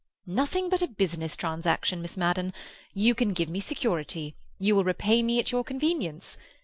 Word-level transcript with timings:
"Nothing 0.25 0.67
but 0.67 0.81
a 0.81 0.87
business 0.87 1.35
transaction, 1.37 2.01
Miss 2.01 2.17
Madden. 2.17 2.53
You 2.91 3.13
can 3.13 3.33
give 3.33 3.49
me 3.49 3.59
security; 3.59 4.35
you 4.57 4.75
will 4.75 4.83
repay 4.83 5.21
me 5.21 5.37
at 5.37 5.51
your 5.51 5.63
convenience. 5.63 6.39